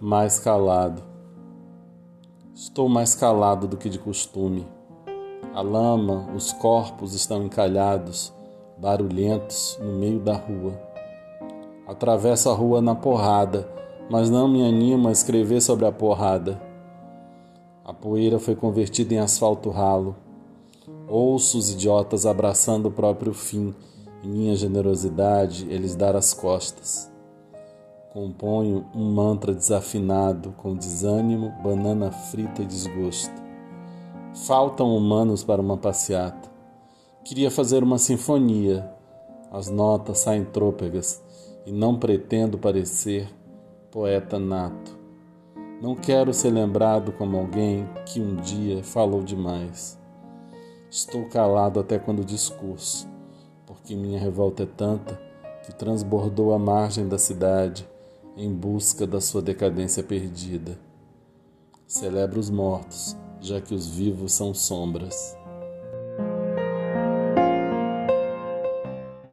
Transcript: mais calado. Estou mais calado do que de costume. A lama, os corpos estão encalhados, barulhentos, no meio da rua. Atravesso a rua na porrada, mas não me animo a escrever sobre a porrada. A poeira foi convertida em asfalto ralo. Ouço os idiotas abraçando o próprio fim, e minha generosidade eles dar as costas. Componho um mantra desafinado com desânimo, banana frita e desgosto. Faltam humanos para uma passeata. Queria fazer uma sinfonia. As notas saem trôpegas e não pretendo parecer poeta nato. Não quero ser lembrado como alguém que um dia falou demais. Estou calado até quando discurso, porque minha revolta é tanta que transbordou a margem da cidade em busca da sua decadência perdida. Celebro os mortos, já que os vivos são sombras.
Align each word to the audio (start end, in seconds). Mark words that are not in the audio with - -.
mais 0.00 0.38
calado. 0.38 1.02
Estou 2.54 2.88
mais 2.88 3.14
calado 3.14 3.68
do 3.68 3.76
que 3.76 3.90
de 3.90 3.98
costume. 3.98 4.66
A 5.52 5.60
lama, 5.60 6.26
os 6.34 6.54
corpos 6.54 7.12
estão 7.12 7.42
encalhados, 7.42 8.32
barulhentos, 8.78 9.78
no 9.78 9.92
meio 9.92 10.18
da 10.18 10.34
rua. 10.34 10.72
Atravesso 11.86 12.48
a 12.48 12.54
rua 12.54 12.80
na 12.80 12.94
porrada, 12.94 13.68
mas 14.08 14.30
não 14.30 14.48
me 14.48 14.66
animo 14.66 15.06
a 15.06 15.12
escrever 15.12 15.60
sobre 15.60 15.84
a 15.84 15.92
porrada. 15.92 16.58
A 17.84 17.92
poeira 17.92 18.38
foi 18.38 18.56
convertida 18.56 19.12
em 19.12 19.18
asfalto 19.18 19.68
ralo. 19.68 20.16
Ouço 21.08 21.58
os 21.58 21.70
idiotas 21.70 22.24
abraçando 22.24 22.86
o 22.86 22.92
próprio 22.92 23.34
fim, 23.34 23.74
e 24.22 24.28
minha 24.28 24.56
generosidade 24.56 25.66
eles 25.68 25.94
dar 25.94 26.16
as 26.16 26.32
costas. 26.32 27.09
Componho 28.12 28.86
um 28.92 29.08
mantra 29.12 29.54
desafinado 29.54 30.52
com 30.56 30.74
desânimo, 30.74 31.52
banana 31.62 32.10
frita 32.10 32.60
e 32.60 32.66
desgosto. 32.66 33.32
Faltam 34.34 34.96
humanos 34.96 35.44
para 35.44 35.62
uma 35.62 35.76
passeata. 35.76 36.50
Queria 37.24 37.52
fazer 37.52 37.84
uma 37.84 37.98
sinfonia. 37.98 38.92
As 39.52 39.68
notas 39.68 40.18
saem 40.18 40.44
trôpegas 40.44 41.22
e 41.64 41.70
não 41.70 41.96
pretendo 41.96 42.58
parecer 42.58 43.32
poeta 43.92 44.40
nato. 44.40 44.98
Não 45.80 45.94
quero 45.94 46.34
ser 46.34 46.50
lembrado 46.50 47.12
como 47.12 47.38
alguém 47.38 47.88
que 48.06 48.20
um 48.20 48.34
dia 48.34 48.82
falou 48.82 49.22
demais. 49.22 49.96
Estou 50.90 51.26
calado 51.26 51.78
até 51.78 51.96
quando 51.96 52.24
discurso, 52.24 53.06
porque 53.64 53.94
minha 53.94 54.18
revolta 54.18 54.64
é 54.64 54.66
tanta 54.66 55.14
que 55.62 55.72
transbordou 55.72 56.52
a 56.52 56.58
margem 56.58 57.06
da 57.06 57.16
cidade 57.16 57.88
em 58.42 58.54
busca 58.54 59.06
da 59.06 59.20
sua 59.20 59.42
decadência 59.42 60.02
perdida. 60.02 60.78
Celebro 61.86 62.40
os 62.40 62.48
mortos, 62.48 63.14
já 63.38 63.60
que 63.60 63.74
os 63.74 63.86
vivos 63.86 64.32
são 64.32 64.54
sombras. 64.54 65.36